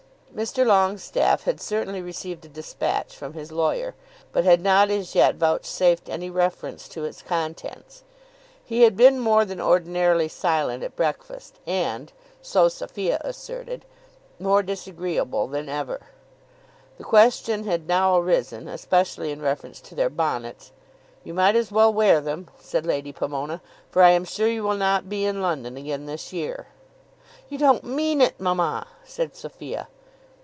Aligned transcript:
Mr. 0.33 0.65
Longestaffe 0.65 1.43
had 1.43 1.59
certainly 1.59 2.01
received 2.01 2.45
a 2.45 2.47
dispatch 2.47 3.13
from 3.17 3.33
his 3.33 3.51
lawyer, 3.51 3.93
but 4.31 4.45
had 4.45 4.61
not 4.61 4.89
as 4.89 5.13
yet 5.13 5.35
vouchsafed 5.35 6.07
any 6.07 6.29
reference 6.29 6.87
to 6.87 7.03
its 7.03 7.21
contents. 7.21 8.05
He 8.63 8.83
had 8.83 8.95
been 8.95 9.19
more 9.19 9.43
than 9.43 9.59
ordinarily 9.59 10.29
silent 10.29 10.83
at 10.85 10.95
breakfast, 10.95 11.59
and, 11.67 12.13
so 12.41 12.69
Sophia 12.69 13.17
asserted, 13.25 13.83
more 14.39 14.63
disagreeable 14.63 15.49
than 15.49 15.67
ever. 15.67 15.99
The 16.97 17.03
question 17.03 17.65
had 17.65 17.85
now 17.89 18.17
arisen 18.17 18.69
especially 18.69 19.31
in 19.31 19.41
reference 19.41 19.81
to 19.81 19.95
their 19.95 20.09
bonnets. 20.09 20.71
"You 21.25 21.33
might 21.33 21.57
as 21.57 21.73
well 21.73 21.93
wear 21.93 22.21
them," 22.21 22.47
said 22.57 22.85
Lady 22.85 23.11
Pomona, 23.11 23.61
"for 23.89 24.01
I 24.01 24.11
am 24.11 24.23
sure 24.23 24.47
you 24.47 24.63
will 24.63 24.77
not 24.77 25.09
be 25.09 25.25
in 25.25 25.41
London 25.41 25.75
again 25.75 26.05
this 26.05 26.31
year." 26.31 26.67
"You 27.49 27.57
don't 27.57 27.83
mean 27.83 28.21
it, 28.21 28.39
mamma," 28.39 28.87
said 29.03 29.35
Sophia. 29.35 29.89